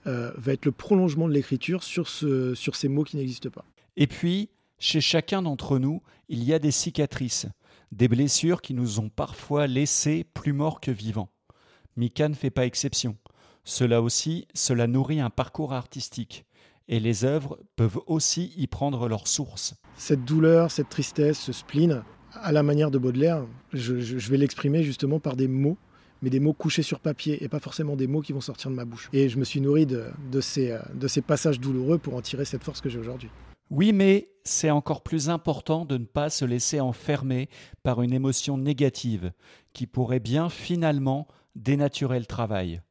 Euh, 0.06 0.32
va 0.36 0.52
être 0.52 0.64
le 0.64 0.72
prolongement 0.72 1.28
de 1.28 1.32
l'écriture 1.32 1.84
sur, 1.84 2.08
ce, 2.08 2.54
sur 2.56 2.74
ces 2.74 2.88
mots 2.88 3.04
qui 3.04 3.16
n'existent 3.16 3.50
pas. 3.50 3.64
Et 3.96 4.08
puis, 4.08 4.50
chez 4.78 5.00
chacun 5.00 5.42
d'entre 5.42 5.78
nous, 5.78 6.02
il 6.28 6.42
y 6.42 6.52
a 6.52 6.58
des 6.58 6.72
cicatrices, 6.72 7.46
des 7.92 8.08
blessures 8.08 8.62
qui 8.62 8.74
nous 8.74 8.98
ont 8.98 9.08
parfois 9.08 9.68
laissés 9.68 10.24
plus 10.34 10.52
morts 10.52 10.80
que 10.80 10.90
vivants. 10.90 11.28
Mika 11.96 12.28
ne 12.28 12.34
fait 12.34 12.50
pas 12.50 12.66
exception. 12.66 13.16
Cela 13.62 14.02
aussi, 14.02 14.48
cela 14.54 14.88
nourrit 14.88 15.20
un 15.20 15.30
parcours 15.30 15.72
artistique. 15.72 16.46
Et 16.88 16.98
les 16.98 17.24
œuvres 17.24 17.60
peuvent 17.76 18.00
aussi 18.08 18.52
y 18.56 18.66
prendre 18.66 19.08
leur 19.08 19.28
source. 19.28 19.74
Cette 19.96 20.24
douleur, 20.24 20.72
cette 20.72 20.88
tristesse, 20.88 21.38
ce 21.38 21.52
spleen, 21.52 22.02
à 22.34 22.50
la 22.50 22.64
manière 22.64 22.90
de 22.90 22.98
Baudelaire, 22.98 23.46
je 23.72 24.30
vais 24.30 24.36
l'exprimer 24.36 24.82
justement 24.82 25.20
par 25.20 25.36
des 25.36 25.46
mots 25.46 25.78
mais 26.22 26.30
des 26.30 26.40
mots 26.40 26.52
couchés 26.52 26.82
sur 26.82 27.00
papier 27.00 27.44
et 27.44 27.48
pas 27.48 27.60
forcément 27.60 27.96
des 27.96 28.06
mots 28.06 28.22
qui 28.22 28.32
vont 28.32 28.40
sortir 28.40 28.70
de 28.70 28.76
ma 28.76 28.84
bouche. 28.84 29.10
Et 29.12 29.28
je 29.28 29.38
me 29.38 29.44
suis 29.44 29.60
nourri 29.60 29.86
de, 29.86 30.40
ces, 30.40 30.70
euh, 30.70 30.78
de 30.94 31.08
ces 31.08 31.20
passages 31.20 31.60
douloureux 31.60 31.98
pour 31.98 32.14
en 32.14 32.22
tirer 32.22 32.44
cette 32.44 32.64
force 32.64 32.80
que 32.80 32.88
j'ai 32.88 32.98
aujourd'hui. 32.98 33.28
Oui, 33.70 33.92
mais 33.92 34.28
c'est 34.44 34.70
encore 34.70 35.02
plus 35.02 35.30
important 35.30 35.84
de 35.84 35.96
ne 35.96 36.04
pas 36.04 36.30
se 36.30 36.44
laisser 36.44 36.80
enfermer 36.80 37.48
par 37.82 38.02
une 38.02 38.12
émotion 38.12 38.58
négative 38.58 39.32
qui 39.72 39.86
pourrait 39.86 40.20
bien 40.20 40.48
finalement 40.48 41.26
dénaturer 41.56 42.18
le 42.18 42.26
travail. 42.26 42.82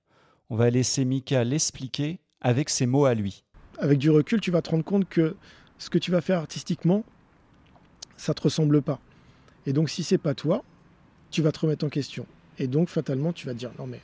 On 0.50 0.56
va 0.56 0.70
laisser 0.70 1.06
Mika 1.06 1.44
l'expliquer 1.44 2.20
avec 2.42 2.70
ses 2.70 2.86
mots 2.86 3.06
à 3.06 3.14
lui. 3.14 3.44
Avec 3.78 4.00
du 4.00 4.10
recul, 4.10 4.42
tu 4.42 4.52
vas 4.52 4.62
te 4.62 4.72
rendre 4.72 4.84
compte 4.84 5.08
que 5.08 5.36
ce 5.78 5.90
que 5.90 5.98
tu 5.98 6.12
vas 6.12 6.22
faire 6.22 6.40
artistiquement, 6.40 7.04
ça 8.18 8.34
te 8.34 8.42
ressemble 8.42 8.82
pas. 8.82 9.00
Et 9.66 9.74
donc 9.74 9.90
si 9.90 10.04
c'est 10.04 10.18
pas 10.18 10.34
toi, 10.34 10.64
tu 11.30 11.42
vas 11.42 11.52
te 11.52 11.60
remettre 11.60 11.86
en 11.86 11.90
question. 11.90 12.26
Et 12.60 12.68
donc 12.68 12.90
fatalement, 12.90 13.34
tu 13.34 13.46
vas 13.46 13.54
te 13.54 13.60
dire 13.60 13.72
non 13.80 13.88
mais 13.88 14.00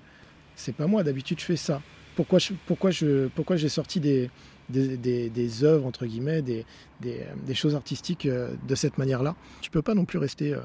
c'est 0.55 0.75
pas 0.75 0.87
moi. 0.87 1.03
D'habitude, 1.03 1.39
je 1.39 1.45
fais 1.45 1.55
ça. 1.55 1.81
Pourquoi 2.15 2.39
pourquoi 2.65 2.91
je, 2.91 3.27
pourquoi 3.27 3.55
j'ai 3.55 3.69
sorti 3.69 3.99
des, 3.99 4.29
des, 4.69 5.29
des, 5.29 5.63
œuvres 5.63 5.85
entre 5.85 6.05
guillemets, 6.05 6.41
des, 6.41 6.65
des, 6.99 7.53
choses 7.53 7.75
artistiques 7.75 8.25
euh, 8.25 8.51
de 8.67 8.75
cette 8.75 8.97
manière-là? 8.97 9.35
Tu 9.61 9.69
peux 9.69 9.83
pas 9.83 9.93
non 9.93 10.05
plus 10.05 10.17
rester 10.17 10.53
euh, 10.53 10.61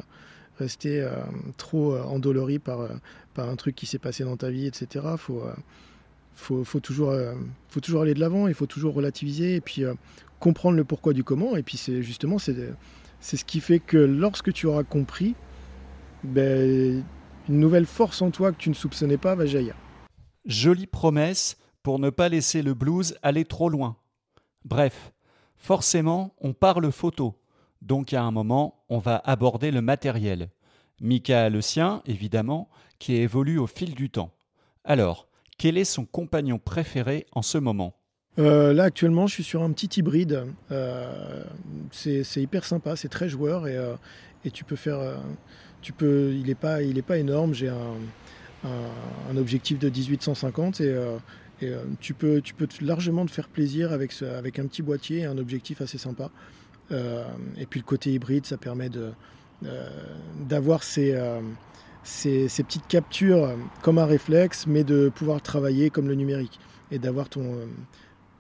rester 0.59 1.01
euh, 1.01 1.11
trop 1.59 1.97
endolori 1.97 2.59
par 2.59 2.89
par 3.35 3.49
un 3.49 3.57
truc 3.57 3.75
qui 3.75 3.87
s'est 3.87 3.99
passé 3.99 4.25
dans 4.25 4.37
ta 4.37 4.51
vie, 4.51 4.67
etc. 4.67 5.05
Faut 5.19 5.43
faut, 6.35 6.65
faut 6.65 6.81
toujours 6.81 7.15
faut 7.69 7.81
toujours 7.81 8.03
aller 8.03 8.15
de 8.15 8.21
l'avant. 8.21 8.49
Il 8.49 8.55
faut 8.55 8.67
toujours 8.67 8.95
relativiser 8.95 9.57
et 9.57 9.61
puis 9.61 9.85
comprendre 10.41 10.77
le 10.77 10.85
pourquoi 10.85 11.13
du 11.13 11.23
comment. 11.23 11.57
Et 11.57 11.63
puis 11.63 11.77
c'est 11.77 12.03
justement 12.03 12.39
c'est 12.39 12.57
c'est 13.21 13.37
ce 13.37 13.45
qui 13.45 13.61
fait 13.61 13.79
que 13.79 13.99
lorsque 13.99 14.53
tu 14.53 14.67
auras 14.67 14.85
compris, 14.85 15.35
ben, 16.25 17.05
une 17.49 17.61
nouvelle 17.61 17.87
force 17.87 18.23
en 18.23 18.31
toi 18.31 18.53
que 18.53 18.59
tu 18.59 18.69
ne 18.69 18.75
soupçonnais 18.75 19.17
pas 19.17 19.35
va 19.35 19.47
jaillir. 19.47 19.75
Jolie 20.45 20.87
promesse 20.87 21.57
pour 21.83 21.99
ne 21.99 22.11
pas 22.11 22.29
laisser 22.29 22.63
le 22.63 22.75
blues 22.75 23.17
aller 23.23 23.45
trop 23.45 23.69
loin. 23.69 23.97
Bref, 24.65 25.13
forcément, 25.57 26.35
on 26.41 26.53
parle 26.53 26.91
photo, 26.93 27.41
donc 27.81 28.13
à 28.13 28.23
un 28.23 28.31
moment, 28.31 28.85
on 28.89 28.99
va 28.99 29.17
aborder 29.25 29.71
le 29.71 29.83
matériel. 29.83 30.51
Mika 31.01 31.45
a 31.45 31.49
le 31.49 31.61
sien, 31.61 32.03
évidemment, 32.07 32.69
qui 32.99 33.17
évolue 33.17 33.59
au 33.59 33.67
fil 33.67 33.95
du 33.95 34.11
temps. 34.11 34.33
Alors, 34.85 35.29
quel 35.59 35.77
est 35.77 35.85
son 35.85 36.05
compagnon 36.05 36.59
préféré 36.59 37.27
en 37.33 37.43
ce 37.43 37.59
moment? 37.59 37.95
Euh, 38.39 38.73
là 38.73 38.85
actuellement 38.85 39.27
je 39.27 39.35
suis 39.35 39.45
sur 39.45 39.63
un 39.63 39.71
petit 39.73 40.01
hybride. 40.01 40.47
Euh, 40.71 41.45
c'est 41.91 42.25
hyper 42.37 42.65
sympa, 42.65 42.97
c'est 42.97 43.09
très 43.09 43.29
joueur 43.29 43.69
et, 43.69 43.77
euh, 43.77 43.95
et, 44.45 44.51
tu 44.51 44.65
peux 44.65 44.77
faire. 44.77 44.99
Tu 45.83 45.93
peux, 45.93 46.33
il 46.33 46.47
n'est 46.47 46.55
pas, 46.55 46.79
pas 47.07 47.19
énorme. 47.19 47.55
J'ai 47.55 47.69
un, 47.69 49.37
objectif 49.37 49.79
de 49.79 49.89
1850 49.89 50.81
et, 50.81 50.95
et 51.63 51.73
tu 52.01 52.15
peux, 52.15 52.41
tu 52.41 52.55
peux 52.55 52.69
largement 52.81 53.27
te 53.27 53.31
faire 53.33 53.49
plaisir 53.49 53.93
avec, 53.93 54.15
avec 54.23 54.61
un 54.61 54.67
petit 54.67 54.83
boîtier 54.83 55.21
et 55.21 55.25
un 55.25 55.37
objectif 55.37 55.81
assez 55.81 55.99
sympa. 55.99 56.31
et 56.91 57.67
puis 57.69 57.81
le 57.81 57.85
côté 57.85 58.13
hybride, 58.13 58.47
ça 58.47 58.57
permet 58.57 58.89
d'avoir 60.49 60.85
ces, 60.85 61.19
ces, 62.05 62.49
ces, 62.49 62.63
petites 62.63 62.87
captures 62.87 63.57
comme 63.83 63.99
un 63.99 64.07
réflexe, 64.07 64.67
mais 64.69 64.85
de 64.85 65.09
pouvoir 65.09 65.43
travailler 65.43 65.91
comme 65.91 66.07
le 66.07 66.15
numérique 66.15 66.61
et 66.93 67.01
d'avoir 67.01 67.29
ton 67.29 67.57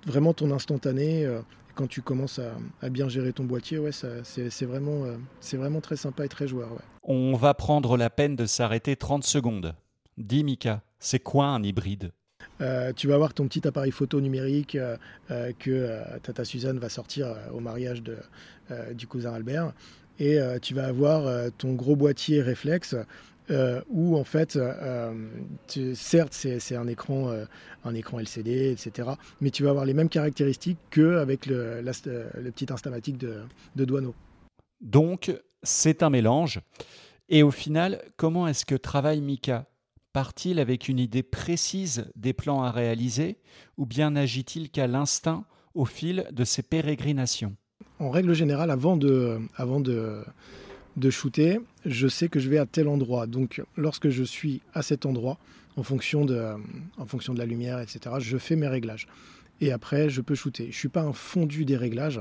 vraiment 0.06 0.32
ton 0.34 0.50
instantané. 0.52 1.26
Euh, 1.72 1.74
quand 1.74 1.86
tu 1.86 2.02
commences 2.02 2.40
à, 2.80 2.88
bien 2.88 3.08
gérer 3.08 3.32
ton 3.32 3.44
boîtier, 3.44 3.78
ouais, 3.78 3.90
c'est 3.92 4.64
vraiment, 4.64 5.04
euh, 5.04 5.16
c'est 5.40 5.56
vraiment 5.56 5.80
très 5.80 5.96
sympa 5.96 6.24
et 6.24 6.28
très 6.28 6.46
joueur. 6.46 6.70
On 7.02 7.34
va 7.34 7.54
prendre 7.54 7.96
la 7.96 8.10
peine 8.10 8.36
de 8.36 8.46
s'arrêter 8.46 8.96
30 8.96 9.24
secondes. 9.24 9.74
Dis 10.18 10.44
Mika, 10.44 10.82
c'est 10.98 11.20
quoi 11.20 11.46
un 11.46 11.62
hybride? 11.62 12.12
Euh, 12.60 12.92
tu 12.92 13.08
vas 13.08 13.14
avoir 13.14 13.34
ton 13.34 13.46
petit 13.46 13.66
appareil 13.66 13.92
photo 13.92 14.20
numérique 14.20 14.76
que 15.58 16.18
Tata 16.22 16.44
Suzanne 16.44 16.78
va 16.78 16.88
sortir 16.88 17.34
au 17.52 17.60
mariage 17.60 18.02
de, 18.02 18.18
du 18.94 19.06
cousin 19.06 19.32
Albert. 19.32 19.72
Et 20.18 20.38
tu 20.60 20.74
vas 20.74 20.86
avoir 20.86 21.50
ton 21.56 21.72
gros 21.72 21.96
boîtier 21.96 22.42
réflexe 22.42 22.94
euh, 23.50 23.82
où 23.88 24.16
en 24.16 24.24
fait, 24.24 24.56
euh, 24.56 25.12
certes, 25.94 26.32
c'est 26.32 26.76
un 26.76 26.86
écran, 26.86 27.28
euh, 27.28 27.44
un 27.84 27.94
écran 27.94 28.20
LCD, 28.20 28.70
etc. 28.70 29.10
Mais 29.40 29.50
tu 29.50 29.64
vas 29.64 29.70
avoir 29.70 29.84
les 29.84 29.94
mêmes 29.94 30.08
caractéristiques 30.08 30.78
qu'avec 30.90 31.46
le, 31.46 31.80
le 31.82 32.50
petit 32.50 32.72
instamatique 32.72 33.18
de, 33.18 33.42
de 33.74 33.84
Douaneau. 33.84 34.14
Donc, 34.80 35.34
c'est 35.62 36.02
un 36.02 36.10
mélange. 36.10 36.60
Et 37.28 37.42
au 37.42 37.50
final, 37.50 38.02
comment 38.16 38.46
est-ce 38.46 38.64
que 38.64 38.74
travaille 38.74 39.20
Mika? 39.20 39.66
Part-il 40.12 40.58
avec 40.60 40.88
une 40.88 40.98
idée 40.98 41.22
précise 41.22 42.10
des 42.16 42.34
plans 42.34 42.62
à 42.62 42.70
réaliser 42.70 43.38
ou 43.78 43.86
bien 43.86 44.10
n'agit-il 44.10 44.70
qu'à 44.70 44.86
l'instinct 44.86 45.44
au 45.74 45.86
fil 45.86 46.28
de 46.30 46.44
ses 46.44 46.62
pérégrinations? 46.62 47.56
En 47.98 48.10
règle 48.10 48.34
générale, 48.34 48.70
avant 48.70 48.96
de, 48.96 49.40
avant 49.56 49.80
de, 49.80 50.22
de 50.96 51.10
shooter, 51.10 51.60
je 51.86 52.08
sais 52.08 52.28
que 52.28 52.38
je 52.38 52.48
vais 52.48 52.58
à 52.58 52.66
tel 52.66 52.88
endroit. 52.88 53.26
Donc 53.26 53.62
lorsque 53.76 54.08
je 54.08 54.22
suis 54.22 54.60
à 54.74 54.82
cet 54.82 55.06
endroit, 55.06 55.38
en 55.76 55.82
fonction 55.82 56.24
de, 56.24 56.54
en 56.98 57.06
fonction 57.06 57.32
de 57.32 57.38
la 57.38 57.46
lumière, 57.46 57.80
etc., 57.80 58.16
je 58.18 58.36
fais 58.36 58.56
mes 58.56 58.68
réglages. 58.68 59.08
Et 59.60 59.72
après, 59.72 60.10
je 60.10 60.20
peux 60.20 60.34
shooter. 60.34 60.64
Je 60.64 60.68
ne 60.68 60.74
suis 60.74 60.88
pas 60.88 61.02
un 61.02 61.12
fondu 61.12 61.64
des 61.64 61.76
réglages, 61.76 62.20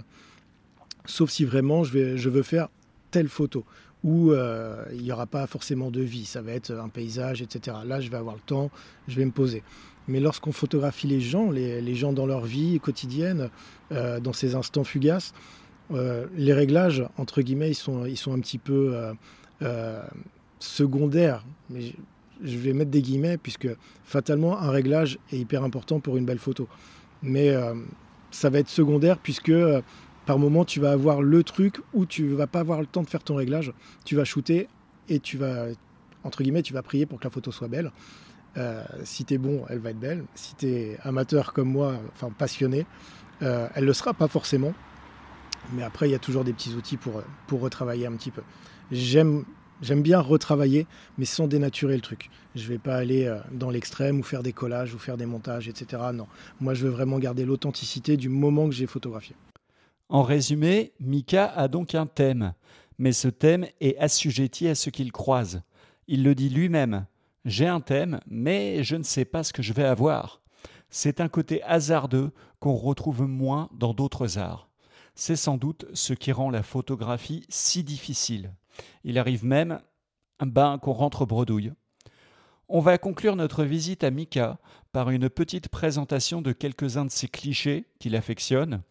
sauf 1.05 1.29
si 1.29 1.43
vraiment 1.43 1.83
je 1.83 2.29
veux 2.29 2.43
faire 2.43 2.69
telle 3.09 3.27
photo 3.27 3.65
où 4.03 4.31
euh, 4.31 4.83
il 4.93 5.03
n'y 5.03 5.11
aura 5.11 5.27
pas 5.27 5.45
forcément 5.47 5.91
de 5.91 6.01
vie, 6.01 6.25
ça 6.25 6.41
va 6.41 6.53
être 6.53 6.71
un 6.71 6.89
paysage, 6.89 7.41
etc. 7.41 7.77
Là, 7.85 8.01
je 8.01 8.09
vais 8.09 8.17
avoir 8.17 8.35
le 8.35 8.41
temps, 8.41 8.71
je 9.07 9.15
vais 9.15 9.25
me 9.25 9.31
poser. 9.31 9.63
Mais 10.07 10.19
lorsqu'on 10.19 10.51
photographie 10.51 11.07
les 11.07 11.21
gens, 11.21 11.51
les, 11.51 11.95
gens 11.95 12.11
dans 12.11 12.25
leur 12.25 12.41
vie 12.41 12.79
quotidienne, 12.79 13.49
euh, 13.91 14.19
dans 14.19 14.33
ces 14.33 14.55
instants 14.55 14.83
fugaces, 14.83 15.33
euh, 15.93 16.27
les 16.35 16.53
réglages, 16.53 17.03
entre 17.17 17.41
guillemets, 17.41 17.69
ils 17.69 17.75
sont, 17.75 18.05
ils 18.05 18.17
sont 18.17 18.33
un 18.33 18.39
petit 18.39 18.57
peu 18.57 18.93
euh, 18.93 19.13
euh, 19.61 20.01
secondaires. 20.59 21.43
Mais 21.69 21.93
je 22.43 22.57
vais 22.57 22.73
mettre 22.73 22.91
des 22.91 23.01
guillemets 23.01 23.37
puisque 23.37 23.67
fatalement, 24.03 24.59
un 24.59 24.69
réglage 24.69 25.19
est 25.31 25.37
hyper 25.37 25.63
important 25.63 25.99
pour 25.99 26.17
une 26.17 26.25
belle 26.25 26.39
photo. 26.39 26.67
Mais 27.23 27.53
ça 28.31 28.49
va 28.49 28.57
être 28.57 28.69
secondaire 28.69 29.19
puisque 29.19 29.53
par 30.25 30.39
moment, 30.39 30.65
tu 30.65 30.79
vas 30.79 30.91
avoir 30.91 31.21
le 31.21 31.43
truc 31.43 31.79
où 31.93 32.07
tu 32.07 32.29
vas 32.29 32.47
pas 32.47 32.61
avoir 32.61 32.79
le 32.79 32.87
temps 32.87 33.03
de 33.03 33.09
faire 33.09 33.23
ton 33.23 33.35
réglage. 33.35 33.73
Tu 34.05 34.15
vas 34.15 34.25
shooter 34.25 34.67
et 35.07 35.19
tu 35.19 35.37
vas, 35.37 35.67
entre 36.23 36.41
guillemets, 36.41 36.63
tu 36.63 36.73
vas 36.73 36.81
prier 36.81 37.05
pour 37.05 37.19
que 37.19 37.25
la 37.25 37.29
photo 37.29 37.51
soit 37.51 37.67
belle. 37.67 37.91
si 39.03 39.23
tu 39.23 39.35
es 39.35 39.37
bon, 39.37 39.63
elle 39.69 39.77
va 39.77 39.91
être 39.91 39.99
belle. 39.99 40.23
Si 40.33 40.55
tu 40.55 40.65
es 40.65 40.97
amateur 41.03 41.53
comme 41.53 41.69
moi, 41.69 41.93
enfin 42.15 42.31
passionné, 42.35 42.87
elle 43.39 43.85
le 43.85 43.93
sera 43.93 44.15
pas 44.15 44.27
forcément. 44.27 44.73
Mais 45.73 45.83
après, 45.83 46.07
il 46.07 46.11
y 46.11 46.15
a 46.15 46.19
toujours 46.19 46.43
des 46.43 46.53
petits 46.53 46.73
outils 46.73 46.97
pour, 46.97 47.21
pour 47.47 47.61
retravailler 47.61 48.07
un 48.07 48.13
petit 48.13 48.31
peu. 48.31 48.41
J'aime 48.91 49.45
J'aime 49.81 50.03
bien 50.03 50.19
retravailler, 50.19 50.85
mais 51.17 51.25
sans 51.25 51.47
dénaturer 51.47 51.95
le 51.95 52.01
truc. 52.01 52.29
Je 52.53 52.63
ne 52.63 52.67
vais 52.67 52.77
pas 52.77 52.95
aller 52.95 53.25
euh, 53.25 53.39
dans 53.51 53.71
l'extrême 53.71 54.19
ou 54.19 54.23
faire 54.23 54.43
des 54.43 54.53
collages 54.53 54.93
ou 54.93 54.99
faire 54.99 55.17
des 55.17 55.25
montages, 55.25 55.67
etc. 55.67 56.03
Non. 56.13 56.27
Moi, 56.59 56.75
je 56.75 56.85
veux 56.85 56.91
vraiment 56.91 57.17
garder 57.17 57.45
l'authenticité 57.45 58.15
du 58.15 58.29
moment 58.29 58.69
que 58.69 58.75
j'ai 58.75 58.85
photographié. 58.85 59.35
En 60.09 60.21
résumé, 60.21 60.91
Mika 60.99 61.47
a 61.47 61.67
donc 61.67 61.95
un 61.95 62.05
thème, 62.05 62.53
mais 62.99 63.11
ce 63.11 63.27
thème 63.27 63.65
est 63.79 63.97
assujetti 63.97 64.67
à 64.67 64.75
ce 64.75 64.91
qu'il 64.91 65.11
croise. 65.11 65.63
Il 66.07 66.23
le 66.23 66.35
dit 66.35 66.49
lui-même. 66.49 67.07
J'ai 67.45 67.67
un 67.67 67.79
thème, 67.79 68.19
mais 68.27 68.83
je 68.83 68.95
ne 68.95 69.03
sais 69.03 69.25
pas 69.25 69.43
ce 69.43 69.51
que 69.51 69.63
je 69.63 69.73
vais 69.73 69.85
avoir. 69.85 70.41
C'est 70.91 71.21
un 71.21 71.29
côté 71.29 71.63
hasardeux 71.63 72.31
qu'on 72.59 72.75
retrouve 72.75 73.23
moins 73.23 73.69
dans 73.73 73.95
d'autres 73.95 74.37
arts. 74.37 74.70
C'est 75.15 75.35
sans 75.35 75.57
doute 75.57 75.85
ce 75.93 76.13
qui 76.13 76.31
rend 76.31 76.49
la 76.49 76.63
photographie 76.63 77.45
si 77.49 77.83
difficile. 77.83 78.53
Il 79.03 79.17
arrive 79.17 79.45
même 79.45 79.81
ben, 80.39 80.77
qu'on 80.77 80.93
rentre 80.93 81.25
bredouille. 81.25 81.73
On 82.69 82.79
va 82.79 82.97
conclure 82.97 83.35
notre 83.35 83.65
visite 83.65 84.03
à 84.03 84.11
Mika 84.11 84.57
par 84.93 85.09
une 85.09 85.29
petite 85.29 85.67
présentation 85.67 86.41
de 86.41 86.53
quelques-uns 86.53 87.05
de 87.05 87.11
ses 87.11 87.27
clichés 87.27 87.85
qu'il 87.99 88.15
affectionne. 88.15 88.81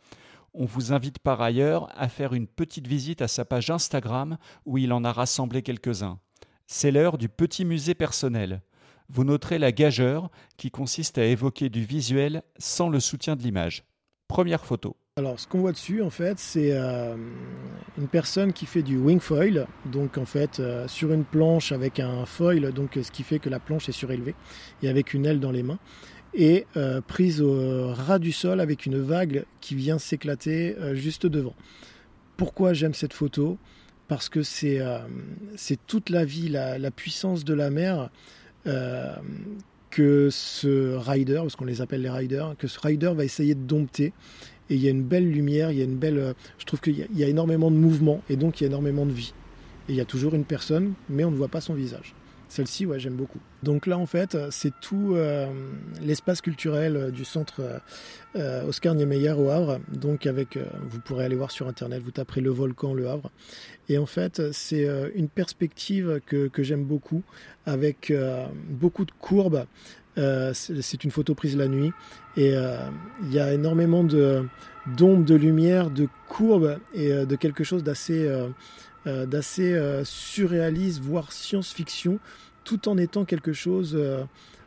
On 0.53 0.67
vous 0.67 0.93
invite 0.93 1.19
par 1.19 1.41
ailleurs 1.41 1.89
à 1.99 2.09
faire 2.09 2.35
une 2.35 2.47
petite 2.47 2.87
visite 2.87 3.23
à 3.23 3.29
sa 3.29 3.45
page 3.45 3.71
Instagram 3.71 4.37
où 4.67 4.79
il 4.79 4.93
en 4.93 5.05
a 5.05 5.13
rassemblé 5.13 5.63
quelques-uns. 5.63 6.19
C'est 6.67 6.91
l'heure 6.91 7.19
du 7.19 7.29
petit 7.29 7.65
musée 7.65 7.95
personnel. 7.95 8.63
Vous 9.09 9.25
noterez 9.25 9.59
la 9.59 9.73
gageure 9.73 10.31
qui 10.57 10.71
consiste 10.71 11.19
à 11.19 11.25
évoquer 11.25 11.69
du 11.69 11.85
visuel 11.85 12.43
sans 12.59 12.89
le 12.89 13.01
soutien 13.01 13.35
de 13.35 13.43
l'image. 13.43 13.85
Première 14.29 14.65
photo. 14.65 14.97
Alors, 15.21 15.39
ce 15.39 15.47
qu'on 15.47 15.59
voit 15.59 15.73
dessus, 15.73 16.01
en 16.01 16.09
fait, 16.09 16.39
c'est 16.39 16.71
euh, 16.73 17.15
une 17.99 18.09
personne 18.09 18.55
qui 18.55 18.65
fait 18.65 18.81
du 18.81 18.97
wing 18.97 19.21
foil, 19.21 19.67
donc 19.85 20.17
en 20.17 20.25
fait 20.25 20.61
euh, 20.61 20.89
sur 20.89 21.13
une 21.13 21.25
planche 21.25 21.73
avec 21.73 22.01
un 22.01 22.25
foil, 22.25 22.73
donc 22.73 22.99
ce 23.03 23.11
qui 23.11 23.23
fait 23.23 23.39
que 23.39 23.51
la 23.51 23.61
planche 23.61 23.87
est 23.91 23.93
surélevée 23.93 24.35
et 24.83 24.89
avec 24.89 25.13
une 25.13 25.27
aile 25.27 25.39
dans 25.39 25.51
les 25.51 25.63
mains, 25.63 25.79
et 26.33 26.65
euh, 26.79 27.03
prise 27.03 27.43
au 27.43 27.93
ras 27.93 28.19
du 28.19 28.33
sol 28.33 28.61
avec 28.61 28.87
une 28.87 28.99
vague 28.99 29.45
qui 29.61 29.75
vient 29.75 29.99
s'éclater 29.99 30.75
juste 30.95 31.27
devant. 31.27 31.55
Pourquoi 32.39 32.73
j'aime 32.73 32.95
cette 32.95 33.13
photo? 33.13 33.59
Parce 34.09 34.31
que 34.31 34.43
c'est 34.43 34.81
toute 35.87 36.09
la 36.09 36.25
vie, 36.25 36.49
la, 36.49 36.79
la, 36.79 36.91
puissance 36.91 37.45
de 37.45 37.53
la 37.53 37.69
mer 37.69 38.09
que 38.65 40.29
ce 40.31 40.97
rider, 40.97 41.41
parce 41.43 41.57
qu'on 41.57 41.67
les 41.67 41.83
appelle 41.83 42.01
les 42.01 42.09
riders, 42.09 42.55
que 42.59 42.69
ce 42.69 42.81
rider 42.81 43.13
va 43.15 43.25
essayer 43.25 43.55
de 43.55 43.61
dompter 43.61 44.15
et 44.71 44.75
il 44.75 44.81
y 44.81 44.87
a 44.87 44.91
une 44.91 45.03
belle 45.03 45.29
lumière, 45.29 45.73
il 45.73 45.79
y 45.79 45.81
a 45.83 45.85
une 45.85 45.99
belle. 45.99 46.19
Euh, 46.19 46.33
je 46.59 46.65
trouve 46.65 46.81
qu'il 46.81 46.97
y, 46.97 47.25
a 47.25 47.29
énormément 47.29 47.71
de 47.71 47.77
mouvement 47.77 48.23
et 48.31 48.37
donc 48.37 48.61
il 48.61 48.65
y 48.65 48.67
a 48.67 48.69
énormément 48.69 49.05
de 49.05 49.13
vie. 49.13 49.35
Et 49.89 49.93
il 49.93 49.97
y 49.97 50.01
a 50.01 50.05
toujours 50.05 50.35
une 50.35 50.45
personne, 50.45 50.95
mais 51.09 51.25
on 51.25 51.33
ne 51.33 51.37
voit 51.37 51.49
pas 51.49 51.61
son 51.61 51.75
visage. 51.75 52.15
Celle-ci, 52.49 52.87
ouais, 52.87 52.99
j'aime 52.99 53.15
beaucoup. 53.15 53.39
Donc 53.63 53.87
là, 53.87 53.97
en 53.97 54.07
fait, 54.07 54.37
c'est 54.51 54.73
tout 54.81 55.15
euh, 55.15 55.47
l'espace 56.03 56.41
culturel 56.41 57.13
du 57.13 57.25
centre 57.25 57.81
euh, 58.35 58.65
Oscar 58.67 58.95
Niemeyer 58.95 59.33
au 59.33 59.51
Havre. 59.51 59.79
Donc, 59.93 60.27
avec, 60.27 60.59
vous 60.89 61.01
pourrez 61.01 61.25
aller 61.25 61.37
voir 61.37 61.53
sur 61.53 61.69
Internet, 61.69 62.03
vous 62.03 62.11
taperez 62.11 62.41
le 62.41 62.51
volcan 62.51 62.93
Le 62.93 63.09
Havre. 63.09 63.31
Et 63.89 63.99
en 63.99 64.07
fait, 64.07 64.53
c'est 64.53 64.89
une 65.15 65.29
perspective 65.29 66.21
que 66.27 66.63
j'aime 66.63 66.85
beaucoup, 66.85 67.23
avec 67.67 68.13
beaucoup 68.69 69.05
de 69.05 69.13
courbes. 69.13 69.65
C'est 70.17 71.05
une 71.05 71.11
photo 71.11 71.35
prise 71.35 71.57
la 71.57 71.69
nuit. 71.69 71.93
Et 72.37 72.55
il 73.23 73.33
y 73.33 73.39
a 73.39 73.53
énormément 73.53 74.05
d'ombres, 74.05 75.25
de 75.25 75.35
lumière, 75.35 75.91
de 75.91 76.09
courbes 76.29 76.79
et 76.95 77.11
de 77.11 77.37
quelque 77.37 77.65
chose 77.65 77.83
d'assez 77.83 78.29
euh, 79.07 79.25
d'assez 79.25 79.73
euh, 79.73 80.05
surréaliste, 80.05 81.01
voire 81.01 81.33
science-fiction, 81.33 82.19
tout 82.65 82.87
en 82.87 82.99
étant 82.99 83.25
quelque 83.25 83.55
chose 83.55 83.93
euh, 83.95 84.25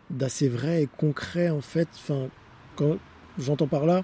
d'assez 0.09 0.49
vrai 0.49 0.81
et 0.81 0.87
concret 0.87 1.51
en 1.51 1.61
fait. 1.61 1.87
Enfin, 1.93 2.29
quand 2.75 2.97
j'entends 3.37 3.67
par 3.67 3.85
là, 3.85 4.03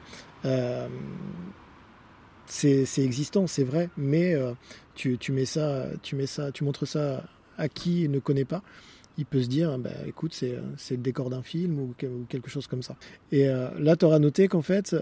c'est 2.46 2.86
existant, 3.00 3.48
c'est 3.48 3.64
vrai, 3.64 3.90
mais 3.98 4.36
tu, 4.94 5.18
mets 5.32 5.46
ça, 5.46 5.88
tu 6.04 6.16
mets 6.16 6.28
ça, 6.28 6.52
tu 6.52 6.64
montres 6.64 6.88
ça 6.88 7.24
à 7.58 7.68
qui 7.68 8.08
ne 8.08 8.20
connaît 8.20 8.46
pas 8.46 8.62
il 9.20 9.26
peut 9.26 9.44
se 9.44 9.48
dire, 9.48 9.78
bah, 9.78 9.92
écoute, 10.08 10.34
c'est, 10.34 10.58
le 10.90 10.98
décor 10.98 11.30
d'un 11.30 11.44
film 11.44 11.80
ou, 11.80 11.94
quelque 12.28 12.50
chose 12.50 12.66
comme 12.66 12.82
ça. 12.82 12.96
Et 13.32 13.46
là, 13.46 13.96
tu 13.96 14.06
auras 14.06 14.20
noté 14.20 14.48
qu'en 14.48 14.64
fait, 14.64 14.96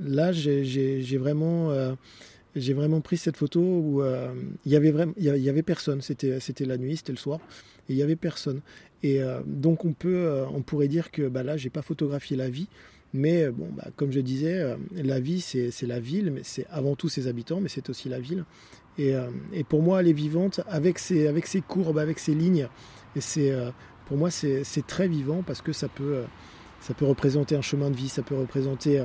là, 0.00 0.32
j'ai, 0.32 1.18
vraiment 1.18 1.94
j'ai 2.56 2.74
vraiment 2.74 3.00
pris 3.00 3.16
cette 3.16 3.36
photo 3.36 3.60
où 3.60 4.02
euh, 4.02 4.32
il 4.64 4.72
y 4.72 4.76
avait 4.76 4.92
il 5.16 5.24
y 5.24 5.48
avait 5.48 5.62
personne. 5.62 6.00
C'était, 6.02 6.40
c'était 6.40 6.64
la 6.64 6.76
nuit, 6.76 6.96
c'était 6.96 7.12
le 7.12 7.18
soir, 7.18 7.40
et 7.88 7.92
il 7.92 7.96
y 7.96 8.02
avait 8.02 8.16
personne. 8.16 8.60
Et 9.02 9.22
euh, 9.22 9.40
donc 9.46 9.84
on 9.84 9.92
peut, 9.92 10.26
euh, 10.26 10.46
on 10.52 10.62
pourrait 10.62 10.88
dire 10.88 11.10
que 11.10 11.28
bah 11.28 11.42
là, 11.42 11.56
j'ai 11.56 11.70
pas 11.70 11.82
photographié 11.82 12.36
la 12.36 12.50
vie, 12.50 12.68
mais 13.12 13.48
bon, 13.50 13.68
bah, 13.72 13.88
comme 13.96 14.12
je 14.12 14.20
disais, 14.20 14.76
la 14.94 15.20
vie 15.20 15.40
c'est, 15.40 15.70
c'est 15.70 15.86
la 15.86 16.00
ville, 16.00 16.30
mais 16.32 16.42
c'est 16.44 16.66
avant 16.70 16.96
tout 16.96 17.08
ses 17.08 17.26
habitants, 17.28 17.60
mais 17.60 17.68
c'est 17.68 17.88
aussi 17.88 18.08
la 18.08 18.20
ville. 18.20 18.44
Et, 18.98 19.14
et, 19.54 19.64
pour 19.64 19.82
moi, 19.82 20.00
elle 20.00 20.08
est 20.08 20.12
vivante 20.12 20.60
avec 20.68 20.98
ses, 20.98 21.26
avec 21.26 21.46
ses 21.46 21.62
courbes, 21.62 21.98
avec 21.98 22.18
ses 22.18 22.34
lignes. 22.34 22.68
Et 23.16 23.20
c'est, 23.20 23.52
pour 24.06 24.16
moi, 24.16 24.30
c'est, 24.30 24.86
très 24.86 25.08
vivant 25.08 25.42
parce 25.46 25.62
que 25.62 25.72
ça 25.72 25.88
peut, 25.88 26.22
ça 26.80 26.94
peut 26.94 27.04
représenter 27.04 27.56
un 27.56 27.62
chemin 27.62 27.90
de 27.90 27.96
vie, 27.96 28.08
ça 28.08 28.22
peut 28.22 28.36
représenter 28.36 29.02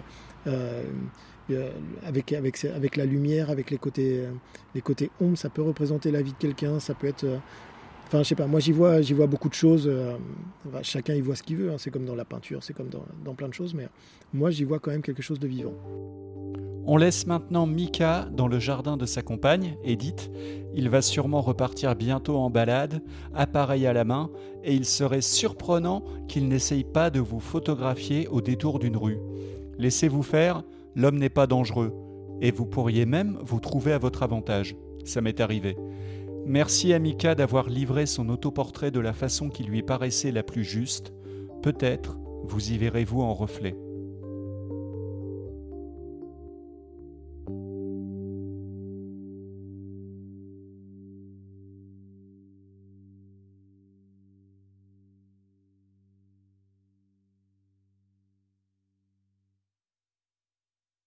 euh, 1.52 1.70
avec, 2.04 2.34
avec, 2.34 2.66
avec 2.66 2.96
la 2.96 3.06
lumière, 3.06 3.52
avec 3.52 3.70
les 3.70 3.78
côtés, 3.78 4.22
euh, 4.22 4.32
les 4.74 4.82
côtés 4.82 5.12
ombres, 5.22 5.38
ça 5.38 5.50
peut 5.50 5.62
représenter 5.62 6.10
la 6.10 6.24
vie 6.24 6.32
de 6.32 6.38
quelqu'un, 6.38 6.80
ça 6.80 6.96
peut 6.96 7.06
être... 7.06 7.24
Euh, 7.24 7.38
enfin, 8.08 8.24
je 8.24 8.30
sais 8.30 8.36
pas, 8.36 8.48
moi 8.48 8.60
j'y 8.60 8.72
vois, 8.72 9.02
j'y 9.02 9.14
vois 9.14 9.28
beaucoup 9.28 9.50
de 9.50 9.54
choses. 9.54 9.92
chacun 10.82 11.14
y 11.14 11.22
voit 11.22 11.36
ce 11.36 11.44
qu'il 11.44 11.58
veut, 11.58 11.72
hein, 11.72 11.76
c'est 11.78 11.92
comme 11.92 12.06
dans 12.06 12.16
la 12.16 12.26
peinture, 12.26 12.64
c'est 12.64 12.74
comme 12.74 12.90
dans, 12.90 13.36
plein 13.36 13.48
de 13.48 13.54
choses, 13.54 13.76
mais 13.76 13.88
moi 14.34 14.50
j'y 14.50 14.64
vois 14.64 14.80
quand 14.80 14.90
même 14.90 15.04
quelque 15.04 15.22
chose 15.22 15.40
de 15.40 15.48
vivant. 15.48 15.74
On 16.88 16.98
laisse 16.98 17.26
maintenant 17.26 17.66
Mika 17.66 18.28
dans 18.32 18.48
le 18.48 18.60
jardin 18.60 18.96
de 18.96 19.06
sa 19.06 19.22
compagne, 19.24 19.76
Edith. 19.84 20.32
Il 20.74 20.90
va 20.90 21.02
sûrement 21.02 21.42
repartir 21.42 21.96
bientôt 21.96 22.38
en 22.38 22.50
balade, 22.50 23.02
appareil 23.34 23.88
à 23.88 23.94
la 23.94 24.04
main, 24.04 24.30
et 24.64 24.76
il 24.76 24.86
serait 24.86 25.22
surprenant 25.22 26.04
qu'il 26.28 26.48
n'essaye 26.48 26.84
pas 26.84 27.10
de 27.10 27.20
vous 27.20 27.40
photographier 27.40 28.28
au 28.28 28.42
détour 28.42 28.78
d'une 28.78 28.98
rue. 28.98 29.20
Laissez-vous 29.80 30.24
faire, 30.24 30.64
L'homme 30.96 31.18
n'est 31.18 31.30
pas 31.30 31.46
dangereux, 31.46 31.94
et 32.40 32.52
vous 32.52 32.66
pourriez 32.66 33.06
même 33.06 33.38
vous 33.44 33.60
trouver 33.60 33.92
à 33.92 33.98
votre 33.98 34.24
avantage. 34.24 34.78
Ça 35.04 35.20
m'est 35.20 35.42
arrivé. 35.42 35.76
Merci 36.46 36.94
à 36.94 37.00
Mika 37.00 37.36
d'avoir 37.36 37.68
livré 37.68 38.06
son 38.06 38.30
autoportrait 38.30 38.92
de 38.92 39.02
la 39.02 39.12
façon 39.12 39.50
qui 39.50 39.64
lui 39.64 39.84
paraissait 39.84 40.32
la 40.32 40.44
plus 40.44 40.64
juste. 40.64 41.14
Peut-être 41.62 42.18
vous 42.44 42.72
y 42.72 42.78
verrez-vous 42.78 43.22
en 43.22 43.34
reflet. 43.34 43.76